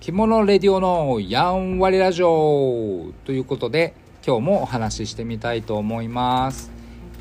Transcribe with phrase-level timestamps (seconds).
[0.00, 3.92] 着物レディオのやんわりラジオということで
[4.26, 6.70] 今日もお話ししてみたいと思います、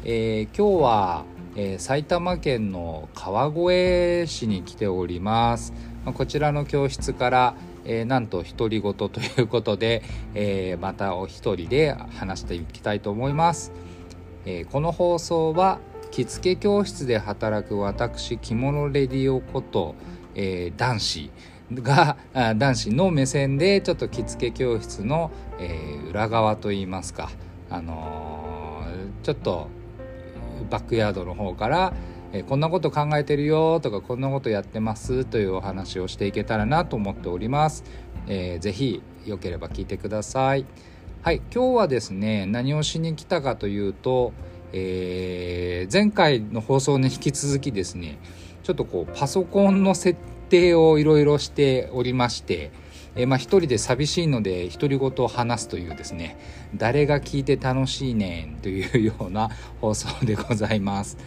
[0.05, 1.25] えー、今日は、
[1.57, 5.73] えー、埼玉県の川越市に来ております。
[6.13, 7.53] こちらの教室から、
[7.83, 10.01] えー、なんと独り言ということで、
[10.33, 13.73] えまたお一人で話していきたいと思います、
[14.45, 15.79] えこの放送は
[16.11, 19.95] 着付け教室で働く私着物レディオこと、
[20.33, 21.29] え男子。
[21.73, 22.17] が
[22.57, 27.29] 男子の目線でちょっと着付け教室の、えー、裏側といいますか、
[27.69, 29.67] あのー、ちょっと
[30.69, 31.93] バックヤードの方から、
[32.33, 37.83] えー、こんなこと考えてるよとかこんなことやってますというお話をしていけたらなと思っております。
[38.27, 40.65] えー、ぜひよければ聞いてください。
[41.21, 44.31] はい、今日はですね何をしに来たかというと、
[44.71, 48.19] えー、前回の放送に引き続きですね
[48.63, 50.38] ちょっとこうパソコンの設定
[50.75, 52.71] をいろいろしておりまして、
[53.15, 56.37] えー、まあ一人で寂しいので独り言を話すというですね
[56.75, 59.49] 誰が聞いて楽しいねんというような
[59.81, 61.17] 放送でございます。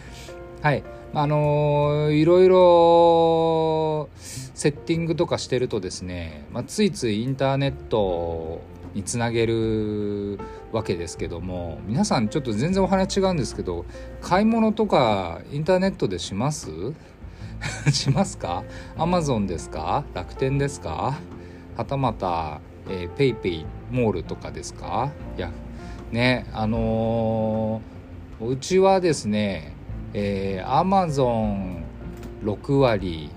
[0.61, 0.83] はい
[1.15, 8.61] あのー、いろいろセッティングとかしてるとですね、まあ、ついついインターネット
[8.95, 10.39] につなげる
[10.71, 13.85] わけですけども皆さんちょっと全然お話違うんですけど
[14.21, 16.69] 買い物とかインターネットでします？
[17.91, 18.63] しますか？
[18.97, 20.03] アマゾンですか？
[20.13, 21.17] 楽天ですか？
[21.77, 25.11] はたまた、えー、ペイペイモールとかですか？
[25.37, 25.51] いや
[26.11, 29.73] ねあのー、うちはですね
[30.15, 31.83] えー、アマゾン
[32.43, 33.31] 6割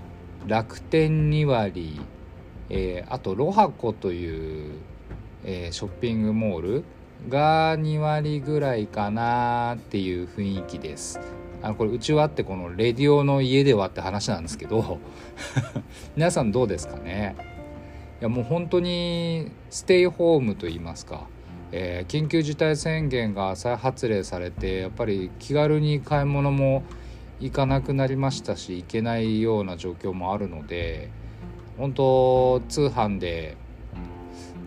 [0.45, 1.99] 楽天2割、
[2.69, 4.75] えー、あとロハコという、
[5.43, 6.83] えー、ショッピングモール
[7.29, 11.19] が2割ぐらいかなっていう雰囲気です。
[11.61, 14.99] あのこれうちはってこのレディオの家ではって話なんですけど
[16.15, 17.35] 皆さんどうですかね？
[18.21, 21.27] いやもう本当にステイホームと言いますか、
[21.71, 26.83] えー、緊急事態宣言が再発令されてやっぱり気軽に買い物も
[27.39, 31.09] 行かなくなりましたし行けないような状況もあるので
[31.77, 33.55] 本当通販で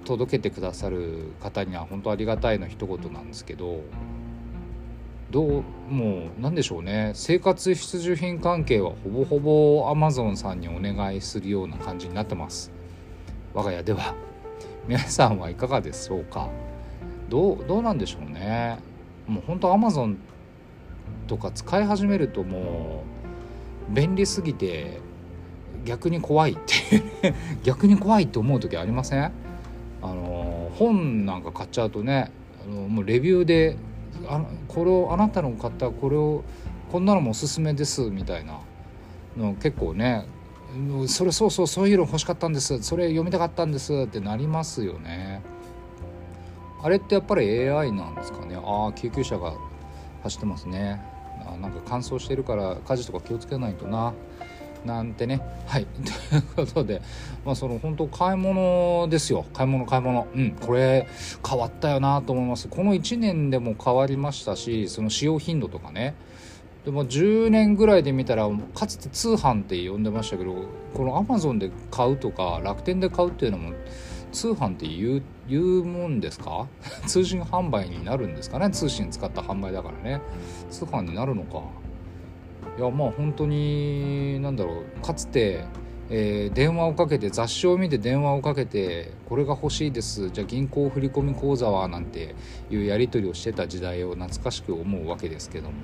[0.05, 3.81] 届けてくださる方には本当ありがたいの一言なんですけど
[5.31, 7.13] どうもう何でしょうね。
[7.15, 12.73] 生活必需品関係はほぼほぼアマゾンさんにお願いするような感じになってます。
[13.55, 14.15] 我が家では。
[14.89, 16.49] 皆さんはいかがでしょうか。
[17.29, 18.79] どうどうなんでしょうね。
[19.29, 20.17] もう本当アマゾン
[21.29, 23.05] とか使い始めるとも
[23.89, 24.99] う便利すぎて
[25.85, 29.31] 逆に怖いって 逆に怖いって思う時ありません？
[30.03, 32.33] あの本なんか買っちゃうとね
[32.67, 33.77] あのもうレビューで
[34.28, 36.44] あこれをあなたの買ったこれを
[36.91, 38.60] こんなのもおすすめですみたいな。
[39.36, 40.26] の結構ね
[41.06, 42.82] それそうそうそういうの欲しかったんです。
[42.82, 45.42] それ読みたかったんですってなりますよね。
[46.82, 48.56] あれってやっぱり AI なんですかね？
[48.56, 49.54] ああ救急車が
[50.22, 51.00] 走ってますね。
[51.47, 54.14] あなんか乾燥してるから火事とか気をつけないとな。
[54.85, 55.41] なんてね。
[55.67, 55.87] はい。
[56.31, 57.03] ということで
[57.45, 59.45] まあその本当買い物ですよ。
[59.53, 60.27] 買い物買い物。
[60.35, 60.51] うん。
[60.53, 61.07] これ
[61.49, 62.69] 変わったよなと思います。
[62.69, 66.15] この1年でも変わりましたしその使用頻度とかね。
[66.85, 70.55] でも10年ぐらいで見たらかつて通販って呼んでましたけど
[70.95, 73.73] このアマゾンで買うとか楽天で買うっていうのも
[74.33, 76.67] 通販って言う言うもんですか？
[77.07, 78.71] 通信販売になるんですかね？
[78.71, 80.23] 通信使った販売だからね。
[80.71, 81.61] 通販になるのか。
[82.78, 85.00] いやまあ本当に何だろう。
[85.04, 85.65] かつて、
[86.09, 90.31] えー、電話をかけて雑誌を見て電話をかけてこれが欲しいです。
[90.31, 92.34] じゃあ銀行振込口座はなんて
[92.70, 95.75] いうやり取りをしてた時代を懐かしく思うわけですけども。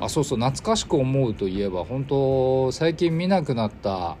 [0.00, 4.16] あそうそう懐かしく思うといえば本当最近見なくなった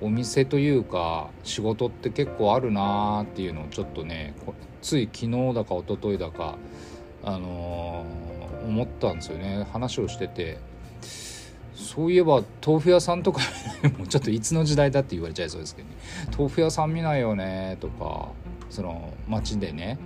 [0.00, 4.34] お店というか仕事って結構あるなーっていうのをちょっとね
[4.80, 6.56] つい昨日だか一昨日だか
[7.22, 9.66] あのー、思ったんですよね。
[9.72, 10.58] 話をしてて。
[11.78, 13.40] そういえば豆腐屋さんとか
[13.96, 15.94] もうちょっといつの時代だって言われちゃいそうですけどね。
[16.36, 18.30] 豆腐屋さん見ないよねとか
[18.68, 19.98] その街でね。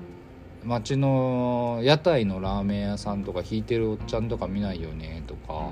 [0.64, 5.70] 街の屋台のラーメン屋さんとか引いてるおっちゃんとか見ないよねとか、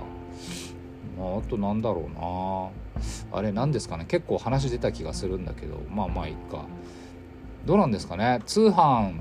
[1.16, 3.38] まあ、あとなんだろうな。
[3.38, 4.06] あれ何ですかね。
[4.08, 5.80] 結構話出た気がするんだけど。
[5.90, 6.64] まあまあいっか。
[7.66, 8.40] どうなんですかね。
[8.46, 9.14] 通販。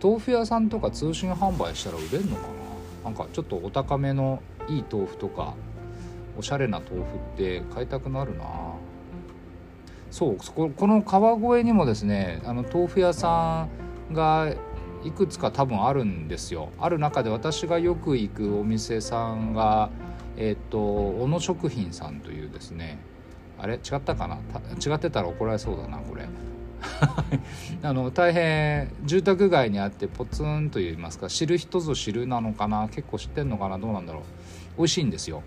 [0.00, 2.48] 豆腐屋さんとか通信販売したら売れるのかな。
[3.06, 5.54] なんかちょっとお高めのいい豆腐とか
[6.38, 7.04] おしゃれな豆腐っ
[7.36, 8.44] て買いたくなるな。
[10.10, 13.66] そうこの川越にもですねあの豆腐屋さ
[14.10, 14.54] んが
[15.04, 16.70] いくつか多分あるんですよ。
[16.78, 19.90] ある中で私がよく行くお店さんが
[20.36, 22.98] えっ、と小野食品さんというですね
[23.58, 23.74] あれ？
[23.74, 24.36] 違ったかな？
[24.84, 26.28] 違ってたら怒られそうだなこれ。
[27.82, 32.88] あの大変住宅街にあってポツンと言いますか知る人ぞ知るなのかな？
[32.88, 33.78] 結構知ってんのかな？
[33.78, 34.22] どうなんだろう？
[34.78, 35.42] 美味しいんですよ。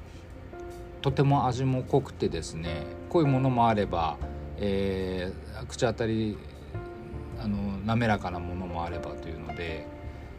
[1.01, 4.18] とても味も濃くてですね濃いものもあれば、
[4.57, 6.38] えー、口当たり
[7.42, 9.88] あの滑らかなものもあればというので、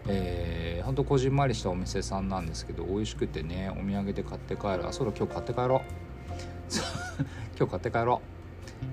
[0.07, 5.81] えー、ほんとこじんまりしたお店さんなんですけど美味しくてねお土産で買って帰るあそうだ今日買って帰ろう。
[7.59, 8.41] 今日買って帰ろう。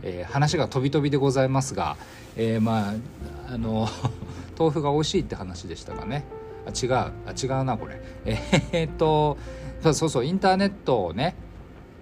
[0.03, 1.95] えー、話が飛び飛びでございますが、
[2.35, 3.87] えー、まああの
[4.57, 6.23] 豆腐が美味しいって話でしたがね。
[6.65, 7.11] あ違うあ
[7.41, 8.01] 違うなこれ。
[8.25, 9.37] えー、っと
[9.93, 11.35] そうそうインターネットをね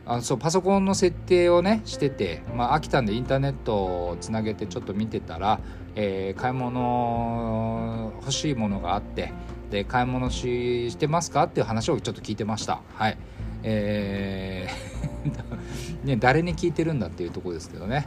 [0.06, 5.60] あそうパソコンの設定をねしてて、まあ、飽きたんでインターネットをつなげてちょっと見てたら、
[5.96, 9.34] えー、買い物欲しいものがあって
[9.72, 12.82] で買い物ししてますかっていう話をちょっと聞いてました。
[12.94, 13.18] はい。
[13.64, 15.06] えー
[16.06, 18.06] ね、誰に聞いてるんだっていうとこですけどね。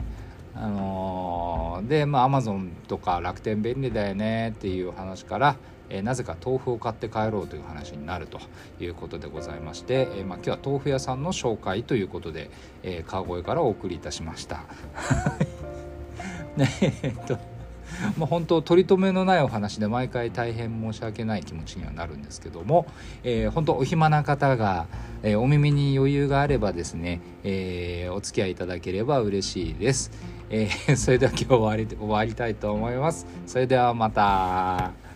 [0.55, 5.55] あのー、でまあアマゾンとか楽天便利だよねっていう話から、
[5.89, 8.39] えー、なぜか豆腐を買って帰ろうという話になると
[8.79, 12.49] いうことでございまして、えー、まあ、今日は豆腐屋さんの紹介ということで、
[12.83, 14.63] え川越からお送りいたしました。
[16.57, 17.37] ねえっと
[18.17, 22.85] まあ、本当取り留めのないお話で毎回大変申し訳ない気持ちにはなるんですけども、
[23.23, 24.87] えー、本当お暇な方が、
[25.23, 30.11] えー、お耳に余裕があればですね、えー、お付き合いいただければ嬉しいです。
[30.49, 33.25] えー、それでは今日終わり終わりたいと思います。
[33.45, 35.08] それではまた。